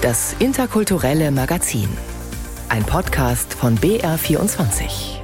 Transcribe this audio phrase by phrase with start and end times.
[0.00, 1.88] Das interkulturelle Magazin.
[2.68, 5.18] Ein Podcast von BR24.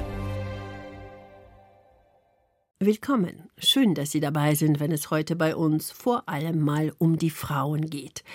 [2.81, 3.49] Willkommen.
[3.57, 7.29] Schön, dass Sie dabei sind, wenn es heute bei uns vor allem mal um die
[7.29, 8.25] Frauen geht.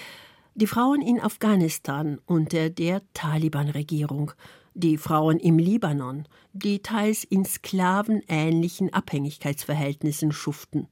[0.55, 4.33] Die Frauen in Afghanistan unter der Taliban-Regierung,
[4.73, 10.89] die Frauen im Libanon, die teils in sklavenähnlichen Abhängigkeitsverhältnissen schuften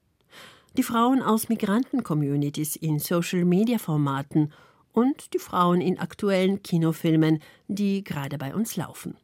[0.78, 4.52] die Frauen aus Migranten-Communities in Social-Media-Formaten
[4.98, 7.38] und die Frauen in aktuellen Kinofilmen,
[7.68, 9.16] die gerade bei uns laufen.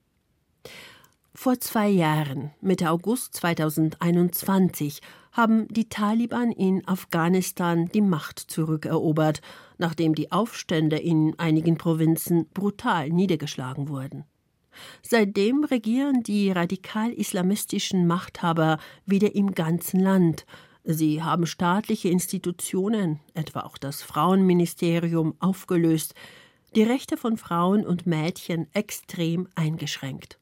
[1.34, 5.00] Vor zwei Jahren, Mitte August 2021,
[5.32, 9.40] haben die Taliban in Afghanistan die Macht zurückerobert,
[9.76, 14.24] nachdem die Aufstände in einigen Provinzen brutal niedergeschlagen wurden.
[15.02, 20.46] Seitdem regieren die radikal-islamistischen Machthaber wieder im ganzen Land,
[20.84, 26.14] Sie haben staatliche Institutionen, etwa auch das Frauenministerium, aufgelöst,
[26.76, 30.38] die Rechte von Frauen und Mädchen extrem eingeschränkt.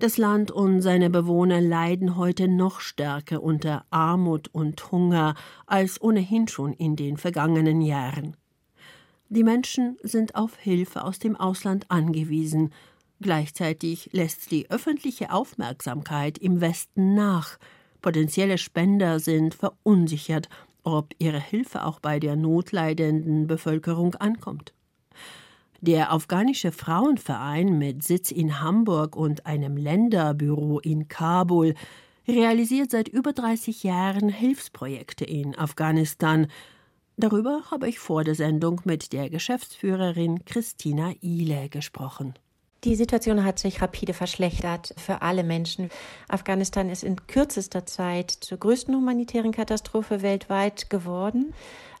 [0.00, 6.48] Das Land und seine Bewohner leiden heute noch stärker unter Armut und Hunger als ohnehin
[6.48, 8.36] schon in den vergangenen Jahren.
[9.28, 12.72] Die Menschen sind auf Hilfe aus dem Ausland angewiesen,
[13.20, 17.56] gleichzeitig lässt die öffentliche Aufmerksamkeit im Westen nach,
[18.04, 20.50] Potenzielle Spender sind verunsichert,
[20.82, 24.74] ob ihre Hilfe auch bei der notleidenden Bevölkerung ankommt.
[25.80, 31.72] Der afghanische Frauenverein mit Sitz in Hamburg und einem Länderbüro in Kabul
[32.28, 36.48] realisiert seit über 30 Jahren Hilfsprojekte in Afghanistan.
[37.16, 42.34] Darüber habe ich vor der Sendung mit der Geschäftsführerin Christina Ile gesprochen.
[42.84, 45.88] Die Situation hat sich rapide verschlechtert für alle Menschen.
[46.28, 51.54] Afghanistan ist in kürzester Zeit zur größten humanitären Katastrophe weltweit geworden.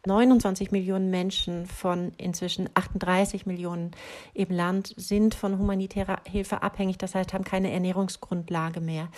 [0.06, 3.92] 29 Millionen Menschen von inzwischen 38 Millionen
[4.34, 9.08] im Land sind von humanitärer Hilfe abhängig, das heißt, haben keine Ernährungsgrundlage mehr.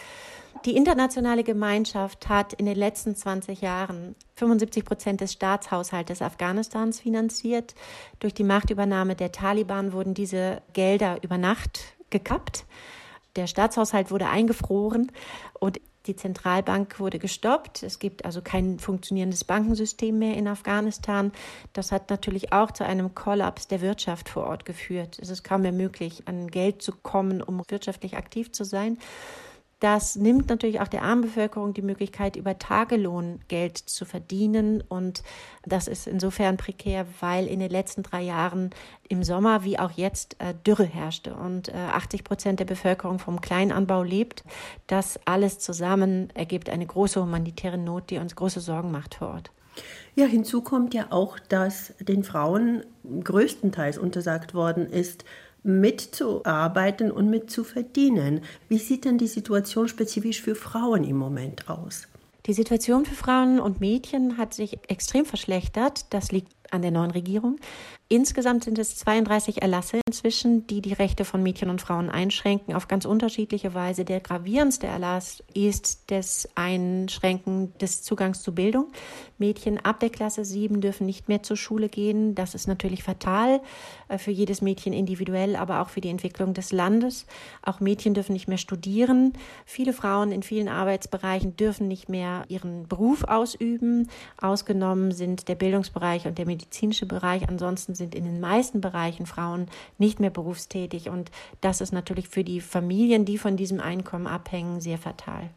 [0.65, 7.75] Die internationale Gemeinschaft hat in den letzten 20 Jahren 75 Prozent des Staatshaushaltes Afghanistans finanziert.
[8.21, 11.81] Durch die Machtübernahme der Taliban wurden diese Gelder über Nacht
[12.11, 12.65] gekappt.
[13.37, 15.13] Der Staatshaushalt wurde eingefroren
[15.61, 17.83] und die Zentralbank wurde gestoppt.
[17.83, 21.33] Es gibt also kein funktionierendes Bankensystem mehr in Afghanistan.
[21.73, 25.19] Das hat natürlich auch zu einem Kollaps der Wirtschaft vor Ort geführt.
[25.21, 28.99] Es ist kaum mehr möglich, an Geld zu kommen, um wirtschaftlich aktiv zu sein.
[29.87, 34.83] Das nimmt natürlich auch der armen Bevölkerung die Möglichkeit, über Tagelohn Geld zu verdienen.
[34.89, 35.23] Und
[35.65, 38.71] das ist insofern prekär, weil in den letzten drei Jahren
[39.09, 43.41] im Sommer wie auch jetzt äh, Dürre herrschte und 80 äh, Prozent der Bevölkerung vom
[43.41, 44.43] Kleinanbau lebt.
[44.89, 49.53] Das alles zusammen ergibt eine große humanitäre Not, die uns große Sorgen macht vor Ort.
[50.17, 52.85] Ja, hinzu kommt ja auch, dass den Frauen
[53.23, 55.25] größtenteils untersagt worden ist,
[55.67, 58.41] mitzuarbeiten und mitzuverdienen.
[58.69, 62.09] Wie sieht denn die Situation spezifisch für Frauen im Moment aus?
[62.47, 66.07] Die Situation für Frauen und Mädchen hat sich extrem verschlechtert.
[66.15, 67.59] Das liegt an der neuen Regierung.
[68.09, 72.87] Insgesamt sind es 32 Erlasse inzwischen, die die Rechte von Mädchen und Frauen einschränken, auf
[72.87, 74.05] ganz unterschiedliche Weise.
[74.05, 78.93] Der gravierendste Erlass ist das Einschränken des Zugangs zu Bildung.
[79.39, 82.37] Mädchen ab der Klasse 7 dürfen nicht mehr zur Schule gehen.
[82.37, 83.61] Das ist natürlich fatal
[84.07, 87.27] äh, für jedes Mädchen individuell, aber auch für die Entwicklung des Landes.
[87.63, 89.33] Auch Mädchen dürfen nicht mehr studieren.
[89.65, 94.09] Viele Frauen in vielen Arbeitsbereichen dürfen nicht mehr ihren Beruf ausüben.
[94.41, 97.49] Ausgenommen sind der Bildungsbereich und der medizinische Bereich.
[97.49, 99.67] Ansonsten sind in den meisten Bereichen Frauen
[99.99, 101.31] nicht mehr berufstätig und
[101.61, 105.51] das ist natürlich für die Familien, die von diesem Einkommen abhängen, sehr fatal.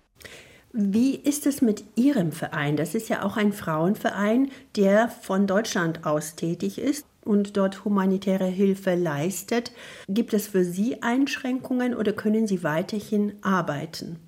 [0.72, 2.78] Wie ist es mit Ihrem Verein?
[2.78, 8.46] Das ist ja auch ein Frauenverein, der von Deutschland aus tätig ist und dort humanitäre
[8.46, 9.72] Hilfe leistet.
[10.08, 14.20] Gibt es für Sie Einschränkungen oder können Sie weiterhin arbeiten?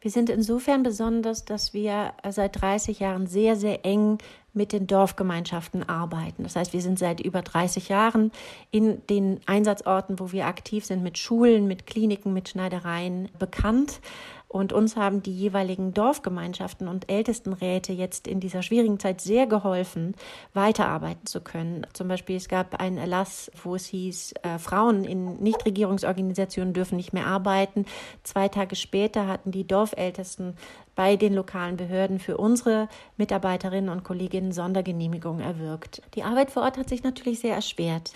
[0.00, 4.18] Wir sind insofern besonders, dass wir seit 30 Jahren sehr, sehr eng
[4.52, 6.42] mit den Dorfgemeinschaften arbeiten.
[6.42, 8.32] Das heißt, wir sind seit über 30 Jahren
[8.70, 14.00] in den Einsatzorten, wo wir aktiv sind, mit Schulen, mit Kliniken, mit Schneidereien bekannt.
[14.48, 20.14] Und uns haben die jeweiligen Dorfgemeinschaften und Ältestenräte jetzt in dieser schwierigen Zeit sehr geholfen,
[20.54, 21.86] weiterarbeiten zu können.
[21.92, 27.12] Zum Beispiel es gab einen Erlass, wo es hieß, äh, Frauen in Nichtregierungsorganisationen dürfen nicht
[27.12, 27.84] mehr arbeiten.
[28.22, 30.56] Zwei Tage später hatten die Dorfältesten
[30.98, 36.02] bei den lokalen Behörden für unsere Mitarbeiterinnen und Kolleginnen Sondergenehmigungen erwirkt.
[36.16, 38.10] Die Arbeit vor Ort hat sich natürlich sehr erschwert.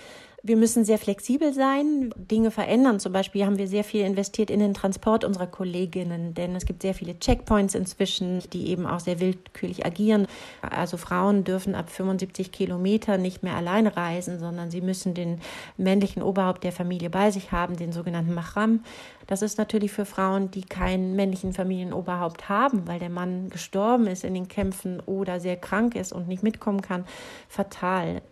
[0.45, 2.99] Wir müssen sehr flexibel sein, Dinge verändern.
[2.99, 6.83] Zum Beispiel haben wir sehr viel investiert in den Transport unserer Kolleginnen, denn es gibt
[6.83, 10.27] sehr viele Checkpoints inzwischen, die eben auch sehr willkürlich agieren.
[10.61, 15.41] Also Frauen dürfen ab 75 Kilometer nicht mehr alleine reisen, sondern sie müssen den
[15.77, 18.81] männlichen Oberhaupt der Familie bei sich haben, den sogenannten Mahram.
[19.27, 24.25] Das ist natürlich für Frauen, die keinen männlichen Familienoberhaupt haben, weil der Mann gestorben ist
[24.25, 27.05] in den Kämpfen oder sehr krank ist und nicht mitkommen kann,
[27.49, 28.23] fatal.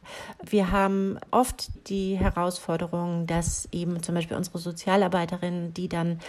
[0.42, 6.20] Wir haben oft die Herausforderung, dass eben zum Beispiel unsere Sozialarbeiterinnen, die dann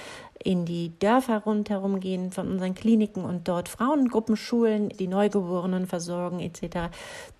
[0.43, 6.39] in die Dörfer rundherum gehen von unseren Kliniken und dort Frauengruppen schulen, die Neugeborenen versorgen
[6.39, 6.89] etc.,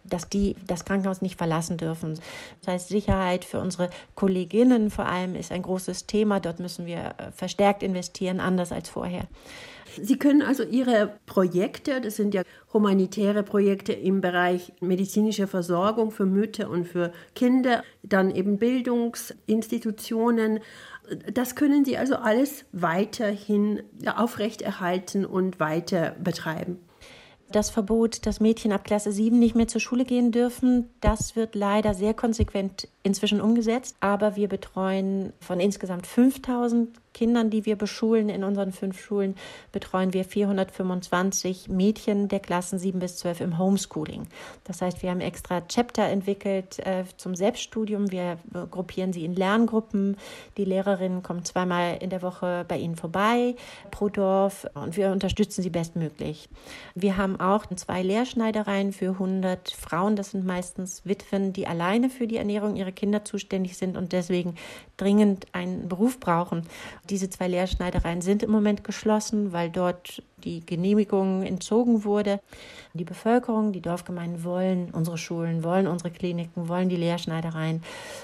[0.04, 2.20] dass die das Krankenhaus nicht verlassen dürfen.
[2.60, 6.40] Das heißt, Sicherheit für unsere Kolleginnen vor allem ist ein großes Thema.
[6.40, 9.28] Dort müssen wir äh, verstärkt investieren, anders als vorher.
[10.02, 16.26] Sie können also Ihre Projekte, das sind ja humanitäre Projekte im Bereich medizinischer Versorgung für
[16.26, 20.62] Mütter und für Kinder, dann eben Bildungsinstitutionen,
[21.34, 23.84] das können Sie also alles weiterhin
[24.16, 26.80] aufrechterhalten und weiter betreiben.
[27.52, 31.56] Das Verbot, dass Mädchen ab Klasse 7 nicht mehr zur Schule gehen dürfen, das wird
[31.56, 33.96] leider sehr konsequent inzwischen umgesetzt.
[34.00, 39.36] Aber wir betreuen von insgesamt 5000 Kindern, die wir beschulen in unseren fünf Schulen,
[39.72, 44.28] betreuen wir 425 Mädchen der Klassen 7 bis 12 im Homeschooling.
[44.64, 48.12] Das heißt, wir haben extra Chapter entwickelt äh, zum Selbststudium.
[48.12, 48.38] Wir
[48.70, 50.18] gruppieren sie in Lerngruppen.
[50.58, 53.56] Die Lehrerinnen kommen zweimal in der Woche bei ihnen vorbei
[53.92, 56.50] pro Dorf und wir unterstützen sie bestmöglich.
[56.96, 60.16] Wir haben auch zwei Lehrschneidereien für 100 Frauen.
[60.16, 64.56] Das sind meistens Witwen, die alleine für die Ernährung ihrer Kinder zuständig sind und deswegen
[64.98, 66.68] dringend einen Beruf brauchen.
[67.10, 72.40] Diese zwei Lehrschneidereien sind im Moment geschlossen, weil dort die Genehmigung entzogen wurde.
[72.94, 77.84] Die Bevölkerung, die Dorfgemeinden wollen unsere Schulen, wollen unsere Kliniken, wollen die Lehrschneidereien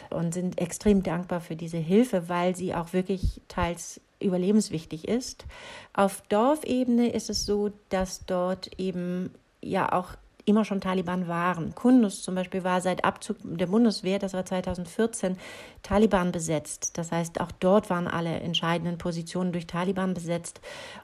[0.10, 5.46] und sind extrem dankbar für diese Hilfe, weil sie auch wirklich teils überlebenswichtig ist.
[5.94, 9.32] Auf Dorfebene ist es so, dass dort eben
[9.62, 10.16] ja auch
[10.48, 11.76] immer schon Taliban waren.
[11.76, 15.38] Kundus zum Beispiel war seit Abzug der Bundeswehr, das war 2014,
[15.84, 16.98] Taliban besetzt.
[16.98, 20.62] Das heißt, auch dort waren alle entscheidenden Positionen durch Taliban besetzt.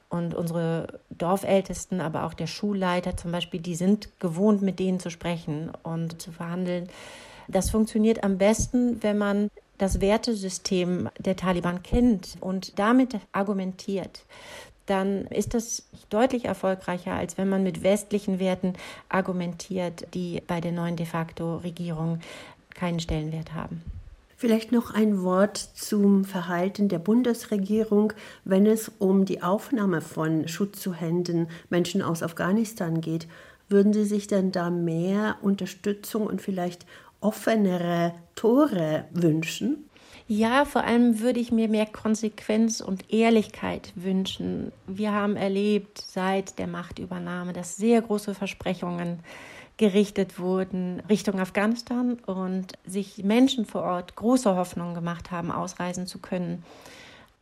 [0.09, 5.09] Und unsere Dorfältesten, aber auch der Schulleiter zum Beispiel, die sind gewohnt, mit denen zu
[5.09, 6.87] sprechen und zu verhandeln.
[7.47, 14.23] Das funktioniert am besten, wenn man das Wertesystem der Taliban kennt und damit argumentiert
[14.85, 18.73] dann ist das deutlich erfolgreicher, als wenn man mit westlichen Werten
[19.09, 22.19] argumentiert, die bei der neuen de facto Regierung
[22.73, 23.81] keinen Stellenwert haben.
[24.35, 28.11] Vielleicht noch ein Wort zum Verhalten der Bundesregierung,
[28.43, 33.27] wenn es um die Aufnahme von Schutzzuhänden Menschen aus Afghanistan geht.
[33.69, 36.85] Würden Sie sich denn da mehr Unterstützung und vielleicht
[37.21, 39.89] offenere Tore wünschen?
[40.27, 44.71] Ja, vor allem würde ich mir mehr Konsequenz und Ehrlichkeit wünschen.
[44.87, 49.19] Wir haben erlebt seit der Machtübernahme, dass sehr große Versprechungen
[49.77, 56.19] gerichtet wurden Richtung Afghanistan und sich Menschen vor Ort große Hoffnungen gemacht haben, ausreisen zu
[56.19, 56.63] können.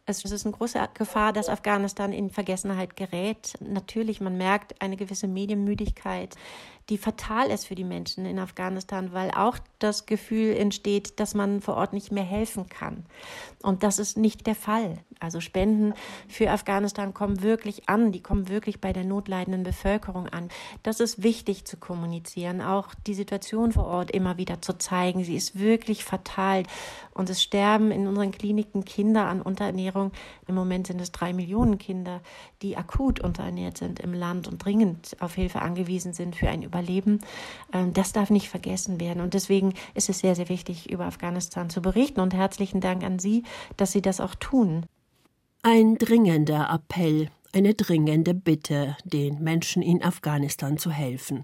[0.08, 3.54] Es ist eine große Gefahr, dass Afghanistan in Vergessenheit gerät.
[3.60, 6.36] Natürlich, man merkt eine gewisse Medienmüdigkeit
[6.90, 11.62] die fatal ist für die Menschen in Afghanistan, weil auch das Gefühl entsteht, dass man
[11.62, 13.06] vor Ort nicht mehr helfen kann.
[13.62, 14.98] Und das ist nicht der Fall.
[15.20, 15.94] Also Spenden
[16.28, 20.50] für Afghanistan kommen wirklich an, die kommen wirklich bei der notleidenden Bevölkerung an.
[20.82, 25.24] Das ist wichtig zu kommunizieren, auch die Situation vor Ort immer wieder zu zeigen.
[25.24, 26.64] Sie ist wirklich fatal.
[27.14, 30.12] Und es sterben in unseren Kliniken Kinder an Unterernährung.
[30.48, 32.22] Im Moment sind es drei Millionen Kinder,
[32.64, 37.20] die akut unterernährt sind im Land und dringend auf Hilfe angewiesen sind für ein Überleben.
[37.74, 39.22] Ähm, das darf nicht vergessen werden.
[39.22, 42.22] Und deswegen ist es sehr, sehr wichtig, über Afghanistan zu berichten.
[42.22, 43.44] Und herzlichen Dank an Sie,
[43.78, 44.86] dass Sie das auch tun.
[45.64, 51.44] Ein dringender Appell, eine dringende Bitte, den Menschen in Afghanistan zu helfen.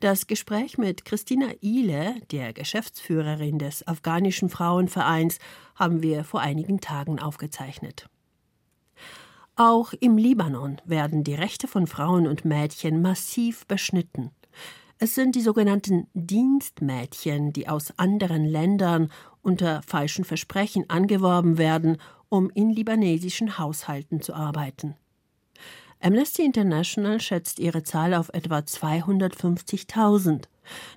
[0.00, 5.38] Das Gespräch mit Christina Ile, der Geschäftsführerin des afghanischen Frauenvereins,
[5.74, 8.08] haben wir vor einigen Tagen aufgezeichnet.
[9.56, 14.30] Auch im Libanon werden die Rechte von Frauen und Mädchen massiv beschnitten.
[14.98, 19.10] Es sind die sogenannten Dienstmädchen, die aus anderen Ländern
[19.42, 21.96] unter falschen Versprechen angeworben werden,
[22.28, 24.96] um in libanesischen Haushalten zu arbeiten.
[26.02, 30.44] Amnesty International schätzt ihre Zahl auf etwa 250.000.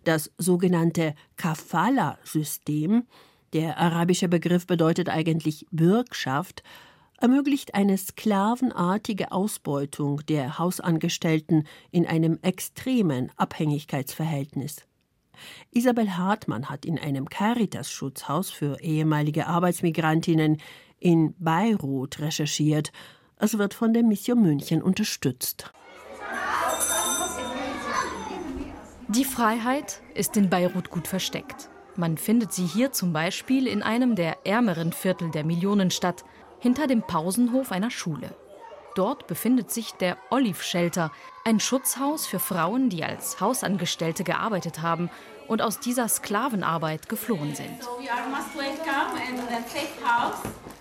[0.04, 3.06] Das sogenannte Kafala-System,
[3.54, 6.64] der arabische Begriff bedeutet eigentlich Bürgschaft,
[7.24, 14.82] ermöglicht eine sklavenartige Ausbeutung der Hausangestellten in einem extremen Abhängigkeitsverhältnis.
[15.72, 20.58] Isabel Hartmann hat in einem Caritas-Schutzhaus für ehemalige Arbeitsmigrantinnen
[21.00, 22.92] in Beirut recherchiert.
[23.38, 25.72] Es wird von der Mission München unterstützt.
[29.08, 31.70] Die Freiheit ist in Beirut gut versteckt.
[31.96, 36.26] Man findet sie hier zum Beispiel in einem der ärmeren Viertel der Millionenstadt,
[36.64, 38.34] hinter dem Pausenhof einer Schule.
[38.96, 41.12] Dort befindet sich der Olive Shelter,
[41.44, 45.10] ein Schutzhaus für Frauen, die als Hausangestellte gearbeitet haben
[45.50, 47.80] und aus dieser Sklavenarbeit geflohen sind.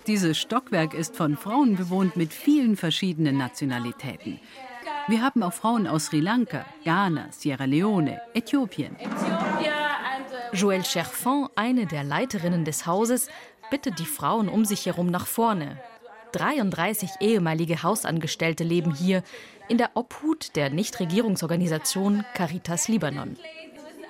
[0.07, 4.39] Dieses Stockwerk ist von Frauen bewohnt mit vielen verschiedenen Nationalitäten.
[5.07, 8.95] Wir haben auch Frauen aus Sri Lanka, Ghana, Sierra Leone, Äthiopien.
[10.53, 13.27] Joëlle Cherfon, eine der Leiterinnen des Hauses,
[13.73, 15.79] bittet die Frauen um sich herum nach vorne.
[16.33, 19.23] 33 ehemalige Hausangestellte leben hier
[19.67, 23.35] in der Obhut der Nichtregierungsorganisation Caritas Libanon.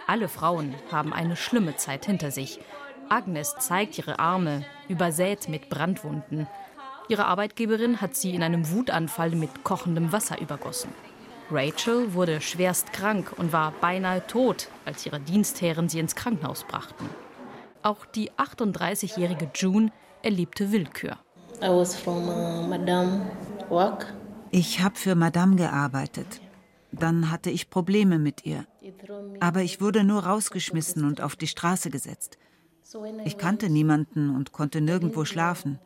[0.05, 2.59] Alle Frauen haben eine schlimme Zeit hinter sich.
[3.07, 6.45] Agnes zeigt ihre Arme, übersät mit Brandwunden.
[7.07, 10.89] Ihre Arbeitgeberin hat sie in einem Wutanfall mit kochendem Wasser übergossen.
[11.49, 17.09] Rachel wurde schwerst krank und war beinahe tot, als ihre Dienstherren sie ins Krankenhaus brachten.
[17.83, 21.17] Auch die 38-jährige June erlebte Willkür.
[21.61, 21.85] Uh,
[24.51, 26.41] ich habe für Madame gearbeitet.
[26.91, 28.65] Dann hatte ich Probleme mit ihr.
[29.39, 32.37] Aber ich wurde nur rausgeschmissen und auf die Straße gesetzt.
[33.25, 35.79] Ich kannte niemanden und konnte nirgendwo schlafen.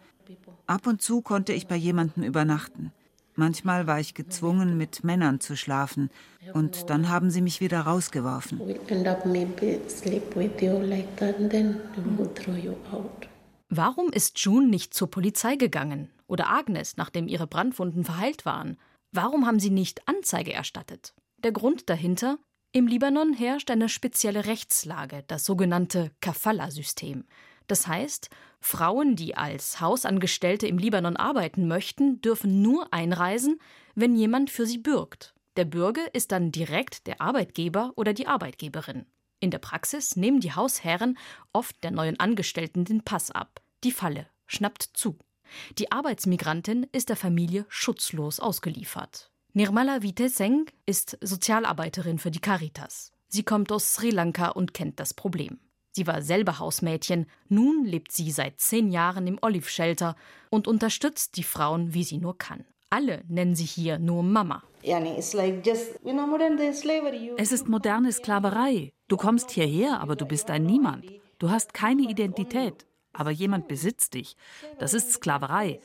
[0.66, 2.92] Ab und zu konnte ich bei jemandem übernachten.
[3.40, 6.10] Manchmal war ich gezwungen, mit Männern zu schlafen,
[6.54, 8.60] und dann haben sie mich wieder rausgeworfen.
[13.70, 18.76] Warum ist June nicht zur Polizei gegangen oder Agnes, nachdem ihre Brandwunden verheilt waren?
[19.12, 21.14] Warum haben sie nicht Anzeige erstattet?
[21.44, 22.40] Der Grund dahinter?
[22.72, 27.26] Im Libanon herrscht eine spezielle Rechtslage, das sogenannte Kafala-System.
[27.68, 33.60] Das heißt, Frauen, die als Hausangestellte im Libanon arbeiten möchten, dürfen nur einreisen,
[33.96, 35.34] wenn jemand für sie bürgt.
[35.58, 39.06] Der Bürger ist dann direkt der Arbeitgeber oder die Arbeitgeberin.
[39.40, 41.18] In der Praxis nehmen die Hausherren
[41.54, 43.62] oft der neuen Angestellten den Pass ab.
[43.84, 45.18] Die Falle schnappt zu.
[45.78, 49.32] Die Arbeitsmigrantin ist der Familie schutzlos ausgeliefert.
[49.54, 53.12] Nirmala Viteseng ist Sozialarbeiterin für die Caritas.
[53.28, 55.60] Sie kommt aus Sri Lanka und kennt das Problem.
[55.98, 60.16] Sie war selber Hausmädchen, nun lebt sie seit zehn Jahren im Olive Shelter
[60.52, 62.66] und unterstützt die Frauen, wie sie nur kann.
[62.92, 64.62] Alle nennen sie hier nur Mama.
[64.84, 65.34] Es
[67.52, 68.94] ist moderne Sklaverei.
[69.08, 71.04] Du kommst hierher, aber du bist ein Niemand.
[71.40, 74.38] Du hast keine Identität, aber jemand besitzt dich.
[74.78, 75.80] Das ist Sklaverei.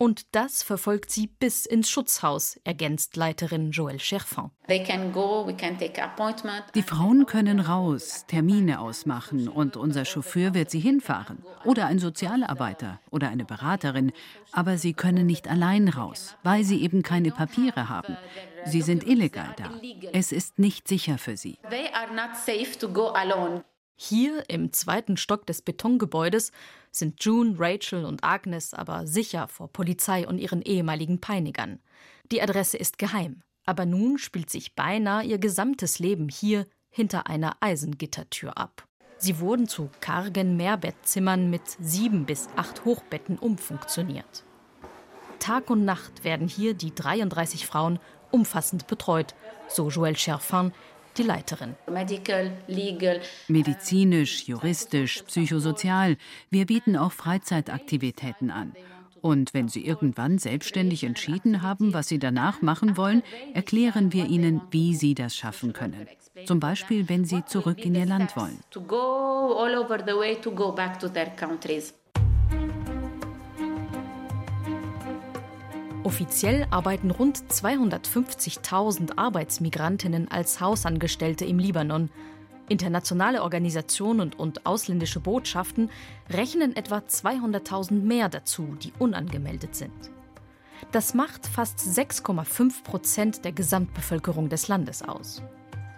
[0.00, 4.52] Und das verfolgt sie bis ins Schutzhaus, ergänzt Leiterin Joëlle Cherfin.
[6.74, 11.44] Die Frauen können raus, Termine ausmachen und unser Chauffeur wird sie hinfahren.
[11.64, 14.12] Oder ein Sozialarbeiter oder eine Beraterin.
[14.52, 18.16] Aber sie können nicht allein raus, weil sie eben keine Papiere haben.
[18.66, 19.72] Sie sind illegal da.
[20.12, 21.58] Es ist nicht sicher für sie.
[24.00, 26.52] Hier im zweiten Stock des Betongebäudes
[26.98, 31.80] sind June, Rachel und Agnes aber sicher vor Polizei und ihren ehemaligen Peinigern.
[32.30, 37.56] Die Adresse ist geheim, aber nun spielt sich beinahe ihr gesamtes Leben hier hinter einer
[37.60, 38.86] Eisengittertür ab.
[39.18, 44.44] Sie wurden zu kargen Mehrbettzimmern mit sieben bis acht Hochbetten umfunktioniert.
[45.40, 47.98] Tag und Nacht werden hier die 33 Frauen
[48.30, 49.34] umfassend betreut,
[49.68, 50.72] so Joël Cherfin,
[51.18, 51.74] die Leiterin.
[53.48, 56.16] Medizinisch, juristisch, psychosozial.
[56.50, 58.74] Wir bieten auch Freizeitaktivitäten an.
[59.20, 63.22] Und wenn Sie irgendwann selbstständig entschieden haben, was Sie danach machen wollen,
[63.52, 66.06] erklären wir Ihnen, wie Sie das schaffen können.
[66.44, 68.60] Zum Beispiel, wenn Sie zurück in Ihr Land wollen.
[76.08, 82.08] Offiziell arbeiten rund 250.000 Arbeitsmigrantinnen als Hausangestellte im Libanon.
[82.70, 85.90] Internationale Organisationen und ausländische Botschaften
[86.30, 89.92] rechnen etwa 200.000 mehr dazu, die unangemeldet sind.
[90.92, 95.42] Das macht fast 6,5 Prozent der Gesamtbevölkerung des Landes aus.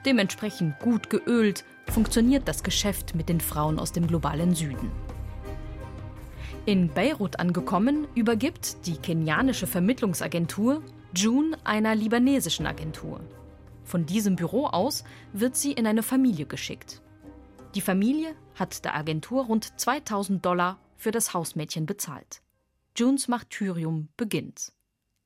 [0.05, 4.91] Dementsprechend gut geölt funktioniert das Geschäft mit den Frauen aus dem globalen Süden.
[6.67, 10.83] In Beirut angekommen, übergibt die kenianische Vermittlungsagentur
[11.15, 13.21] June einer libanesischen Agentur.
[13.83, 15.03] Von diesem Büro aus
[15.33, 17.01] wird sie in eine Familie geschickt.
[17.75, 22.43] Die Familie hat der Agentur rund 2000 Dollar für das Hausmädchen bezahlt.
[22.95, 24.73] Junes Martyrium beginnt.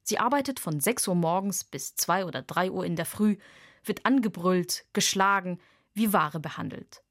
[0.05, 3.39] Sie arbeitet von 6 Uhr morgens bis 2 oder 3 Uhr in der Früh,
[3.85, 5.59] wird angebrüllt, geschlagen,
[5.95, 7.03] wie Ware behandelt.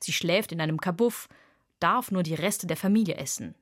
[0.00, 1.28] Sie schläft in einem Kabuff,
[1.80, 3.56] darf nur die Reste der Familie essen.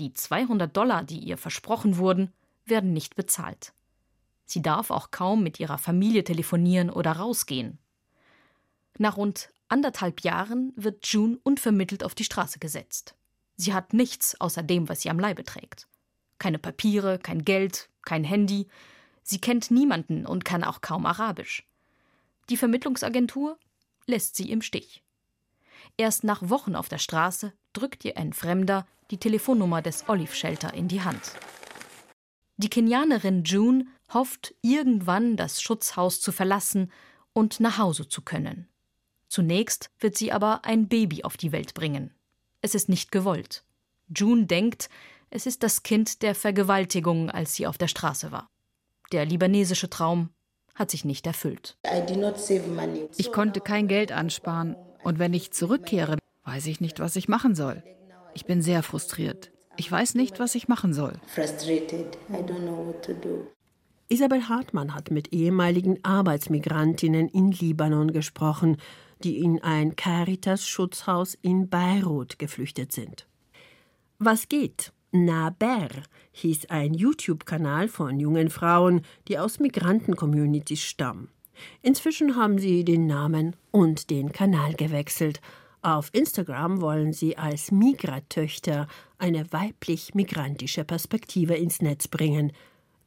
[0.00, 2.32] Die 200 Dollar, die ihr versprochen wurden,
[2.64, 3.74] werden nicht bezahlt.
[4.46, 7.78] Sie darf auch kaum mit ihrer Familie telefonieren oder rausgehen.
[8.96, 13.14] Nach rund anderthalb Jahren wird June unvermittelt auf die Straße gesetzt.
[13.56, 15.86] Sie hat nichts außer dem, was sie am Leibe trägt.
[16.38, 18.68] Keine Papiere, kein Geld, kein Handy.
[19.22, 21.68] Sie kennt niemanden und kann auch kaum Arabisch.
[22.48, 23.58] Die Vermittlungsagentur
[24.06, 25.02] lässt sie im Stich.
[25.98, 30.74] Erst nach Wochen auf der Straße drückt ihr ein Fremder die Telefonnummer des Olive Shelter
[30.74, 31.32] in die Hand.
[32.56, 36.92] Die Kenianerin June hofft, irgendwann das Schutzhaus zu verlassen
[37.32, 38.68] und nach Hause zu können.
[39.28, 42.12] Zunächst wird sie aber ein Baby auf die Welt bringen.
[42.62, 43.64] Es ist nicht gewollt.
[44.14, 44.90] June denkt,
[45.30, 48.50] es ist das Kind der Vergewaltigung, als sie auf der Straße war.
[49.12, 50.30] Der libanesische Traum
[50.74, 51.78] hat sich nicht erfüllt.
[53.16, 57.54] Ich konnte kein Geld ansparen und wenn ich zurückkehre, weiß ich nicht, was ich machen
[57.54, 57.82] soll.
[58.34, 59.50] Ich bin sehr frustriert.
[59.76, 61.14] Ich weiß nicht, was ich machen soll.
[64.08, 68.76] Isabel Hartmann hat mit ehemaligen Arbeitsmigrantinnen in Libanon gesprochen,
[69.22, 73.26] die in ein Caritas-Schutzhaus in Beirut geflüchtet sind.
[74.18, 74.92] Was geht?
[75.12, 75.88] Naber
[76.32, 81.28] hieß ein YouTube-Kanal von jungen Frauen, die aus Migranten-Communities stammen.
[81.82, 85.40] Inzwischen haben sie den Namen und den Kanal gewechselt.
[85.82, 88.86] Auf Instagram wollen sie als Migratöchter
[89.18, 92.52] eine weiblich-migrantische Perspektive ins Netz bringen.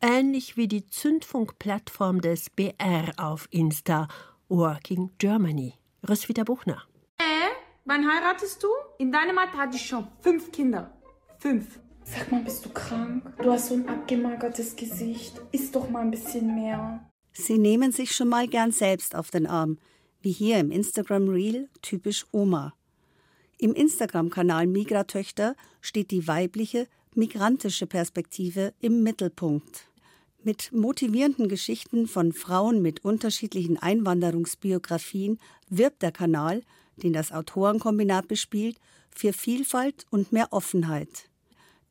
[0.01, 4.07] Ähnlich wie die Zündfunkplattform des BR auf Insta,
[4.49, 5.75] Working Germany.
[6.09, 6.81] Roswitha Buchner.
[7.19, 7.51] Äh,
[7.85, 8.67] wann heiratest du?
[8.97, 10.91] In deinem Alter hatte ich schon fünf Kinder.
[11.37, 11.79] Fünf.
[12.03, 13.23] Sag mal, bist du krank?
[13.41, 15.39] Du hast so ein abgemagertes Gesicht.
[15.51, 17.07] Iss doch mal ein bisschen mehr.
[17.33, 19.77] Sie nehmen sich schon mal gern selbst auf den Arm,
[20.23, 22.73] wie hier im Instagram Reel typisch Oma.
[23.59, 29.87] Im Instagram-Kanal Migratöchter steht die weibliche, migrantische Perspektive im Mittelpunkt.
[30.43, 35.39] Mit motivierenden Geschichten von Frauen mit unterschiedlichen Einwanderungsbiografien
[35.69, 36.63] wirbt der Kanal,
[36.97, 38.77] den das Autorenkombinat bespielt,
[39.11, 41.29] für Vielfalt und mehr Offenheit.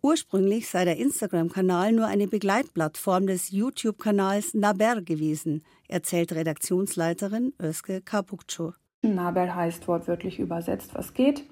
[0.05, 8.73] Ursprünglich sei der Instagram-Kanal nur eine Begleitplattform des YouTube-Kanals Naber gewesen, erzählt Redaktionsleiterin Özge Kapukcu.
[9.03, 11.45] Naber heißt wortwörtlich übersetzt, was geht.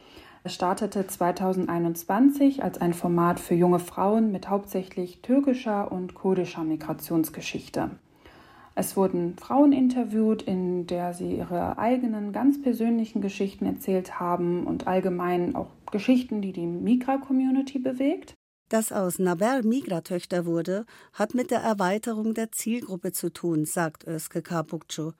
[0.42, 7.92] Es startete 2021 als ein Format für junge Frauen mit hauptsächlich türkischer und kurdischer Migrationsgeschichte.
[8.74, 14.88] Es wurden Frauen interviewt, in der sie ihre eigenen ganz persönlichen Geschichten erzählt haben und
[14.88, 18.34] allgemein auch Geschichten, die die Migra-Community bewegt.
[18.70, 24.42] Dass aus Naber Migratöchter wurde, hat mit der Erweiterung der Zielgruppe zu tun, sagt Özke
[24.42, 25.10] Kapukcu.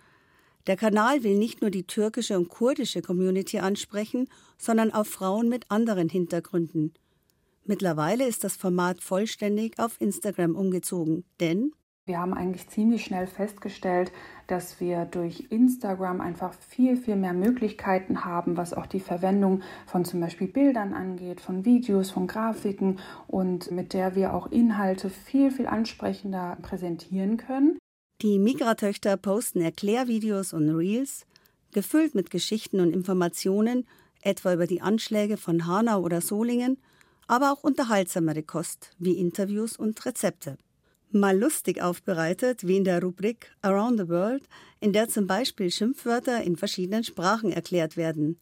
[0.68, 5.68] Der Kanal will nicht nur die türkische und kurdische Community ansprechen, sondern auch Frauen mit
[5.68, 6.94] anderen Hintergründen.
[7.64, 11.72] Mittlerweile ist das Format vollständig auf Instagram umgezogen, denn
[12.10, 14.10] wir haben eigentlich ziemlich schnell festgestellt,
[14.48, 20.04] dass wir durch Instagram einfach viel, viel mehr Möglichkeiten haben, was auch die Verwendung von
[20.04, 25.52] zum Beispiel Bildern angeht, von Videos, von Grafiken und mit der wir auch Inhalte viel,
[25.52, 27.78] viel ansprechender präsentieren können.
[28.22, 31.26] Die Migratöchter posten Erklärvideos und Reels,
[31.70, 33.86] gefüllt mit Geschichten und Informationen,
[34.20, 36.76] etwa über die Anschläge von Hanau oder Solingen,
[37.28, 40.58] aber auch unterhaltsamere Kost wie Interviews und Rezepte
[41.12, 44.44] mal lustig aufbereitet, wie in der Rubrik Around the World,
[44.80, 48.38] in der zum Beispiel Schimpfwörter in verschiedenen Sprachen erklärt werden.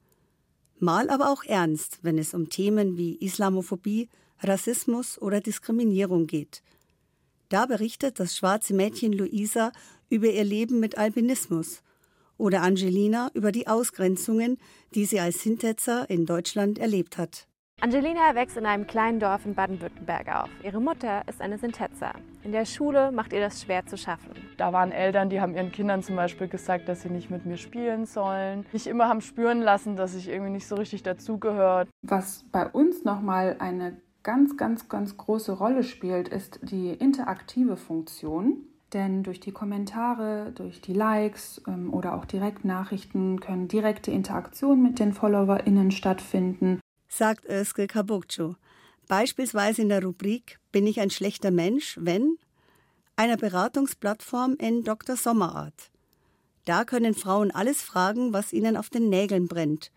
[0.78, 4.08] Mal aber auch ernst, wenn es um Themen wie Islamophobie,
[4.40, 6.62] Rassismus oder Diskriminierung geht.
[7.48, 9.72] Da berichtet das schwarze Mädchen Luisa
[10.08, 11.82] über ihr Leben mit Albinismus
[12.36, 14.58] oder Angelina über die Ausgrenzungen,
[14.94, 17.48] die sie als Sintetzer in Deutschland erlebt hat.
[17.80, 20.48] Angelina wächst in einem kleinen Dorf in Baden-Württemberg auf.
[20.64, 22.10] Ihre Mutter ist eine Sintetzer.
[22.42, 24.32] In der Schule macht ihr das schwer zu schaffen.
[24.56, 27.56] Da waren Eltern, die haben ihren Kindern zum Beispiel gesagt, dass sie nicht mit mir
[27.56, 28.66] spielen sollen.
[28.72, 31.88] Nicht immer haben spüren lassen, dass ich irgendwie nicht so richtig dazugehört.
[32.02, 38.64] Was bei uns nochmal eine ganz, ganz, ganz große Rolle spielt, ist die interaktive Funktion.
[38.92, 44.98] Denn durch die Kommentare, durch die Likes ähm, oder auch Direktnachrichten können direkte Interaktionen mit
[44.98, 46.80] den FollowerInnen stattfinden
[47.18, 48.54] sagt Özgül Kabukcu.
[49.08, 52.38] Beispielsweise in der Rubrik Bin ich ein schlechter Mensch, wenn?
[53.16, 55.16] einer Beratungsplattform in Dr.
[55.16, 55.90] Sommerart.
[56.64, 59.90] Da können Frauen alles fragen, was ihnen auf den Nägeln brennt.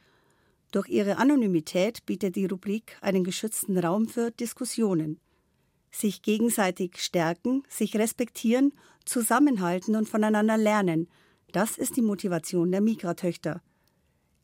[0.71, 5.19] Durch ihre Anonymität bietet die Rubrik einen geschützten Raum für Diskussionen.
[5.91, 8.73] Sich gegenseitig stärken, sich respektieren,
[9.05, 11.07] zusammenhalten und voneinander lernen,
[11.51, 13.61] das ist die Motivation der Migratöchter.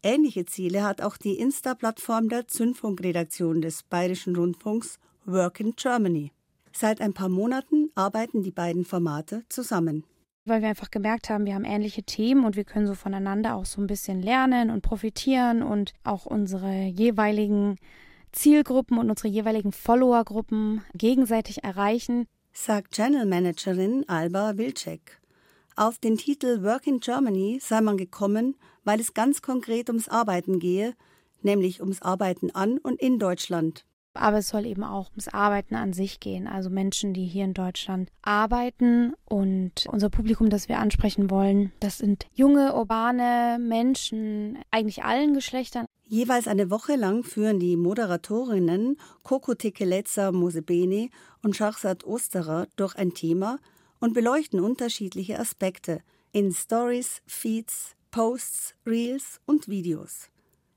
[0.08, 6.32] Ähnliche Ziele hat auch die Insta-Plattform der Zündfunkredaktion des Bayerischen Rundfunks Work in Germany.
[6.72, 10.06] Seit ein paar Monaten arbeiten die beiden Formate zusammen.
[10.46, 13.66] Weil wir einfach gemerkt haben, wir haben ähnliche Themen und wir können so voneinander auch
[13.66, 17.76] so ein bisschen lernen und profitieren und auch unsere jeweiligen
[18.32, 22.28] Zielgruppen und unsere jeweiligen Followergruppen gegenseitig erreichen.
[22.54, 25.20] Sagt Channel Managerin Alba Wilczek.
[25.76, 28.56] Auf den Titel Work in Germany sei man gekommen,
[28.88, 30.94] weil es ganz konkret ums Arbeiten gehe,
[31.42, 33.84] nämlich ums Arbeiten an und in Deutschland.
[34.14, 36.48] Aber es soll eben auch ums Arbeiten an sich gehen.
[36.48, 39.14] Also Menschen, die hier in Deutschland arbeiten.
[39.26, 45.86] Und unser Publikum, das wir ansprechen wollen, das sind junge, urbane Menschen, eigentlich allen Geschlechtern.
[46.06, 51.10] Jeweils eine Woche lang führen die Moderatorinnen Coco Tekeleza Mosebene
[51.44, 53.58] und Schachsat Osterer durch ein Thema
[54.00, 56.00] und beleuchten unterschiedliche Aspekte
[56.32, 60.30] in Stories, Feeds, Posts, Reels und Videos.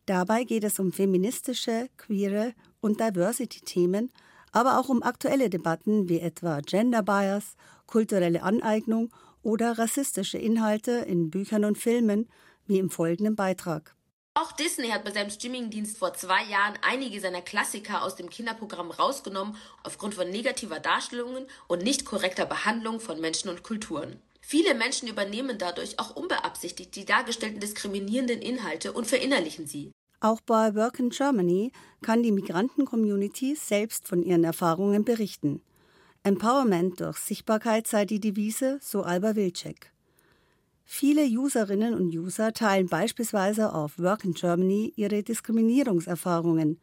[0.05, 4.13] Dabei geht es um feministische, queere und Diversity-Themen,
[4.53, 9.11] aber auch um aktuelle Debatten wie etwa Gender Bias, kulturelle Aneignung
[9.43, 12.29] oder rassistische Inhalte in Büchern und Filmen,
[12.67, 13.97] wie im folgenden Beitrag.
[14.35, 18.91] Auch Disney hat bei seinem Streamingdienst vor zwei Jahren einige seiner Klassiker aus dem Kinderprogramm
[18.91, 24.21] rausgenommen, aufgrund von negativer Darstellungen und nicht korrekter Behandlung von Menschen und Kulturen.
[24.51, 29.93] Viele Menschen übernehmen dadurch auch unbeabsichtigt die dargestellten diskriminierenden Inhalte und verinnerlichen sie.
[30.19, 31.71] Auch bei Work in Germany
[32.03, 35.63] kann die Migranten-Community selbst von ihren Erfahrungen berichten.
[36.25, 39.93] Empowerment durch Sichtbarkeit sei die Devise, so Alba Wilczek.
[40.85, 46.81] Viele Userinnen und User teilen beispielsweise auf Work in Germany ihre Diskriminierungserfahrungen.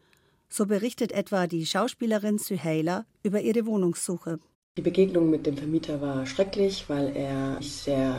[0.48, 4.40] So berichtet etwa die Schauspielerin Suhaila über ihre Wohnungssuche.
[4.78, 8.16] Die Begegnung mit dem Vermieter war schrecklich, weil er mich sehr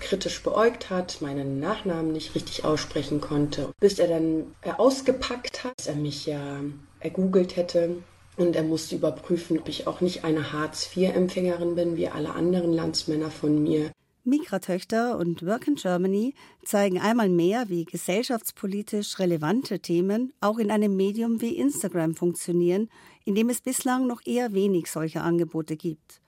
[0.00, 3.68] kritisch beäugt hat, meinen Nachnamen nicht richtig aussprechen konnte.
[3.78, 6.60] Bis er dann äh, ausgepackt hat, dass er mich ja
[7.00, 7.96] ergoogelt hätte
[8.38, 13.30] und er musste überprüfen, ob ich auch nicht eine Hartz-IV-Empfängerin bin, wie alle anderen Landsmänner
[13.30, 13.90] von mir.
[14.28, 20.96] Migratöchter und Work in Germany zeigen einmal mehr, wie gesellschaftspolitisch relevante Themen auch in einem
[20.96, 22.88] Medium wie Instagram funktionieren,
[23.24, 26.20] in dem es bislang noch eher wenig solcher Angebote gibt.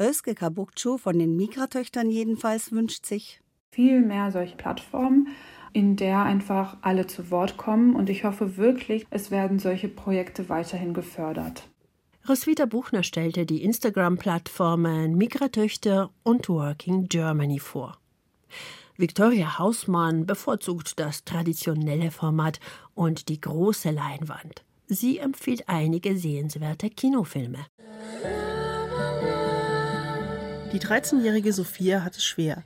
[0.00, 5.28] Özge Kabukcu von den Migratöchtern jedenfalls wünscht sich viel mehr solche Plattformen,
[5.72, 10.48] in der einfach alle zu Wort kommen und ich hoffe wirklich, es werden solche Projekte
[10.48, 11.68] weiterhin gefördert.
[12.26, 17.98] Roswitha Buchner stellte die Instagram-Plattformen Migratöchter und Working Germany vor.
[18.96, 22.60] Victoria Hausmann bevorzugt das traditionelle Format
[22.94, 24.64] und die große Leinwand.
[24.86, 27.66] Sie empfiehlt einige sehenswerte Kinofilme.
[30.72, 32.64] Die 13-jährige Sophia hat es schwer.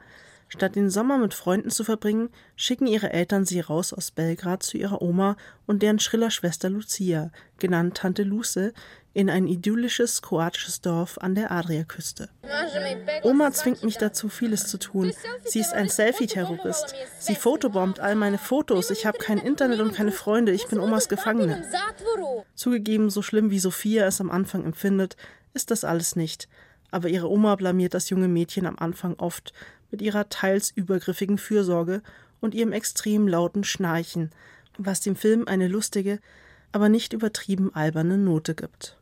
[0.49, 4.79] Statt den Sommer mit Freunden zu verbringen, schicken ihre Eltern sie raus aus Belgrad zu
[4.79, 8.73] ihrer Oma und deren schriller Schwester Lucia, genannt Tante Luce,
[9.13, 12.31] in ein idyllisches kroatisches Dorf an der Adriaküste.
[13.25, 15.13] Oma zwingt mich dazu, vieles zu tun.
[15.45, 16.95] Sie ist ein Selfie-Terrorist.
[17.19, 18.91] Sie fotobombt all meine Fotos.
[18.91, 20.53] Ich habe kein Internet und keine Freunde.
[20.53, 21.65] Ich bin Omas Gefangene.
[22.55, 25.17] Zugegeben, so schlimm wie Sophia es am Anfang empfindet,
[25.53, 26.49] ist das alles nicht.
[26.91, 29.53] Aber ihre Oma blamiert das junge Mädchen am Anfang oft
[29.91, 32.03] mit ihrer teils übergriffigen Fürsorge
[32.41, 34.31] und ihrem extrem lauten Schnarchen,
[34.77, 36.21] was dem Film eine lustige,
[36.73, 38.97] aber nicht übertrieben alberne Note gibt.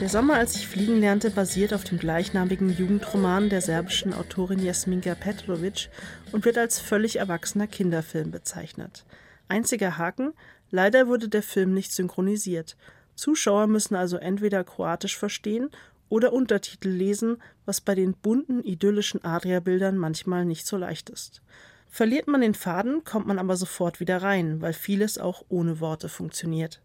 [0.00, 5.14] Der Sommer, als ich fliegen lernte, basiert auf dem gleichnamigen Jugendroman der serbischen Autorin Jasminka
[5.14, 5.88] Petrovic
[6.30, 9.04] und wird als völlig erwachsener Kinderfilm bezeichnet.
[9.48, 10.34] Einziger Haken,
[10.70, 12.76] leider wurde der Film nicht synchronisiert.
[13.14, 15.70] Zuschauer müssen also entweder Kroatisch verstehen
[16.08, 21.42] oder Untertitel lesen, was bei den bunten, idyllischen Adria-Bildern manchmal nicht so leicht ist.
[21.88, 26.08] Verliert man den Faden, kommt man aber sofort wieder rein, weil vieles auch ohne Worte
[26.08, 26.80] funktioniert.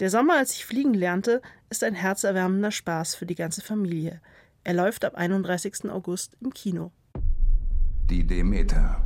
[0.00, 4.20] Der Sommer, als ich fliegen lernte, ist ein herzerwärmender Spaß für die ganze Familie.
[4.64, 5.90] Er läuft ab 31.
[5.90, 6.90] August im Kino.
[8.08, 9.02] Die Demeter.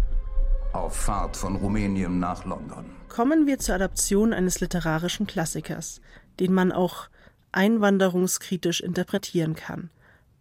[0.73, 2.87] Auf Fahrt von Rumänien nach London.
[3.09, 6.01] Kommen wir zur Adaption eines literarischen Klassikers,
[6.41, 7.09] den man auch
[7.55, 9.91] einwanderungskritisch interpretieren kann.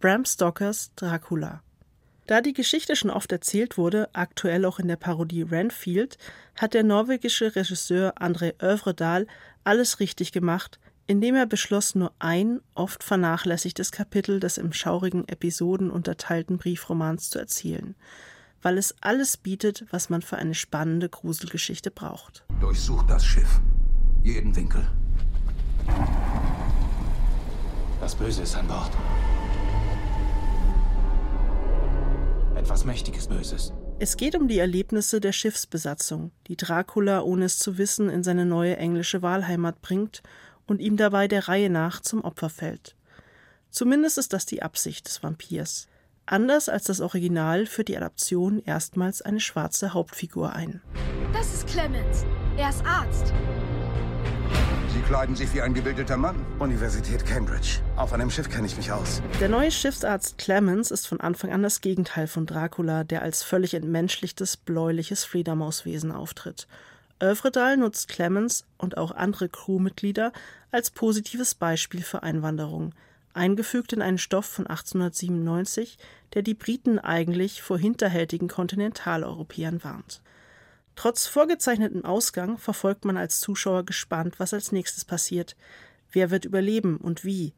[0.00, 1.62] Bram Stokers Dracula.
[2.26, 6.16] Da die Geschichte schon oft erzählt wurde, aktuell auch in der Parodie Renfield,
[6.56, 9.26] hat der norwegische Regisseur André Övredal
[9.62, 15.90] alles richtig gemacht, indem er beschloss, nur ein oft vernachlässigtes Kapitel des im schaurigen Episoden
[15.90, 17.94] unterteilten Briefromans zu erzählen,
[18.62, 22.44] weil es alles bietet, was man für eine spannende Gruselgeschichte braucht.
[22.60, 23.60] Durchsucht das Schiff.
[24.22, 24.86] Jeden Winkel.
[28.04, 28.90] Das Böse ist an Bord.
[32.54, 33.72] Etwas Mächtiges Böses.
[33.98, 38.44] Es geht um die Erlebnisse der Schiffsbesatzung, die Dracula, ohne es zu wissen, in seine
[38.44, 40.22] neue englische Wahlheimat bringt
[40.66, 42.94] und ihm dabei der Reihe nach zum Opfer fällt.
[43.70, 45.88] Zumindest ist das die Absicht des Vampirs.
[46.26, 50.82] Anders als das Original führt die Adaption erstmals eine schwarze Hauptfigur ein.
[51.32, 52.26] Das ist Clemens.
[52.58, 53.32] Er ist Arzt.
[54.94, 56.36] Sie kleiden sich wie ein gebildeter Mann.
[56.60, 57.80] Universität Cambridge.
[57.96, 59.20] Auf einem Schiff kenne ich mich aus.
[59.40, 63.74] Der neue Schiffsarzt Clemens ist von Anfang an das Gegenteil von Dracula, der als völlig
[63.74, 66.68] entmenschlichtes, bläuliches Fledermauswesen auftritt.
[67.20, 70.32] Övredal nutzt Clemens und auch andere Crewmitglieder
[70.70, 72.94] als positives Beispiel für Einwanderung–
[73.34, 75.98] eingefügt in einen Stoff von 1897,
[76.32, 80.22] der die Briten eigentlich vor hinterhältigen Kontinentaleuropäern warnt.
[80.96, 85.56] Trotz vorgezeichnetem Ausgang verfolgt man als Zuschauer gespannt, was als nächstes passiert.
[86.12, 87.54] Wer wird überleben und wie?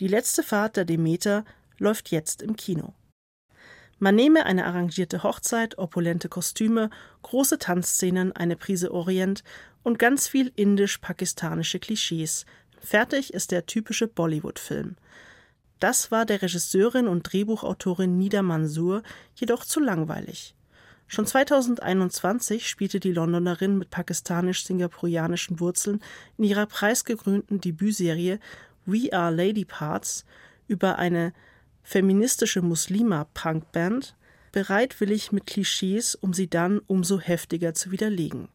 [0.00, 1.44] Die letzte Fahrt der Demeter
[1.78, 2.94] läuft jetzt im Kino.
[3.98, 6.90] Man nehme eine arrangierte Hochzeit, opulente Kostüme,
[7.22, 9.42] große Tanzszenen, eine Prise Orient
[9.82, 12.44] und ganz viel indisch-pakistanische Klischees,
[12.86, 14.96] Fertig ist der typische Bollywood-Film.
[15.80, 19.02] Das war der Regisseurin und Drehbuchautorin Nida Mansour
[19.34, 20.54] jedoch zu langweilig.
[21.08, 26.02] Schon 2021 spielte die Londonerin mit pakistanisch-singapurianischen Wurzeln
[26.36, 28.40] in ihrer preisgekrönten Debütserie
[28.86, 30.24] We Are Lady Parts
[30.66, 31.32] über eine
[31.82, 34.16] feministische Muslima-Punkband
[34.50, 38.48] bereitwillig mit Klischees, um sie dann umso heftiger zu widerlegen.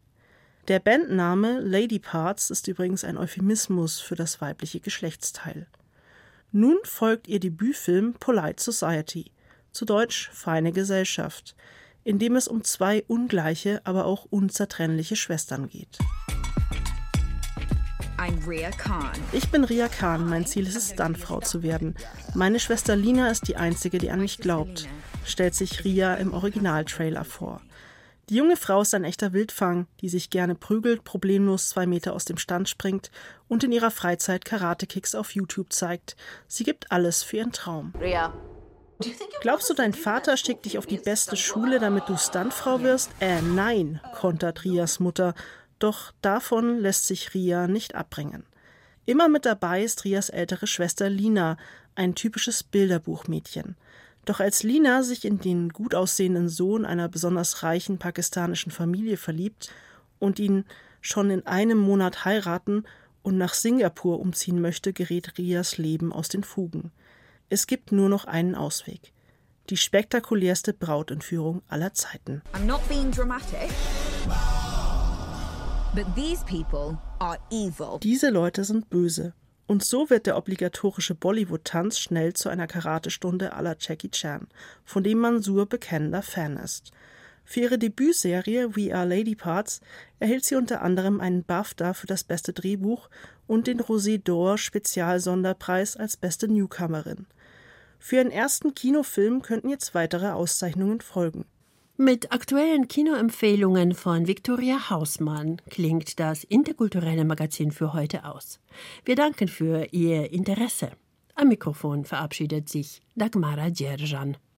[0.67, 5.67] Der Bandname Lady Parts ist übrigens ein Euphemismus für das weibliche Geschlechtsteil.
[6.51, 9.31] Nun folgt ihr Debütfilm Polite Society,
[9.71, 11.55] zu Deutsch Feine Gesellschaft,
[12.03, 15.99] in dem es um zwei ungleiche, aber auch unzertrennliche Schwestern geht.
[19.33, 20.29] Ich bin Ria Khan.
[20.29, 21.95] Mein Ziel ist es, Stuntfrau zu werden.
[22.35, 24.87] Meine Schwester Lina ist die einzige, die an mich glaubt,
[25.25, 27.61] stellt sich Ria im Originaltrailer vor.
[28.29, 32.25] Die junge Frau ist ein echter Wildfang, die sich gerne prügelt, problemlos zwei Meter aus
[32.25, 33.11] dem Stand springt
[33.47, 36.15] und in ihrer Freizeit Karate-Kicks auf YouTube zeigt.
[36.47, 37.91] Sie gibt alles für ihren Traum.
[37.99, 38.33] Ria.
[39.41, 43.11] Glaubst du, dein Vater schickt dich auf die beste Schule, damit du Stuntfrau wirst?
[43.19, 45.33] Äh, nein, kontert Rias Mutter.
[45.79, 48.45] Doch davon lässt sich Ria nicht abbringen.
[49.05, 51.57] Immer mit dabei ist Rias ältere Schwester Lina,
[51.95, 53.75] ein typisches Bilderbuchmädchen.
[54.25, 59.71] Doch als Lina sich in den gut aussehenden Sohn einer besonders reichen pakistanischen Familie verliebt
[60.19, 60.65] und ihn
[61.01, 62.83] schon in einem Monat heiraten
[63.23, 66.91] und nach Singapur umziehen möchte, gerät Rias Leben aus den Fugen.
[67.53, 69.11] Es gibt nur noch einen Ausweg.
[69.69, 72.41] Die spektakulärste Brautentführung aller Zeiten.
[72.53, 73.69] I'm not being dramatic.
[75.93, 77.99] But these people are evil.
[78.01, 79.33] Diese Leute sind böse.
[79.67, 84.47] Und so wird der obligatorische Bollywood-Tanz schnell zu einer Karatestunde la Jackie Chan,
[84.85, 86.93] von dem Mansur bekennender Fan ist.
[87.43, 89.81] Für ihre Debütserie We Are Lady Parts
[90.19, 93.09] erhielt sie unter anderem einen BAFTA für das beste Drehbuch
[93.45, 97.27] und den Rosé d'Or Spezialsonderpreis als beste Newcomerin.
[98.03, 101.45] Für ihren ersten Kinofilm könnten jetzt weitere Auszeichnungen folgen.
[101.97, 108.59] Mit aktuellen Kinoempfehlungen von Viktoria Hausmann klingt das interkulturelle Magazin für heute aus.
[109.05, 110.91] Wir danken für Ihr Interesse.
[111.35, 114.35] Am Mikrofon verabschiedet sich Dagmara Djerjan.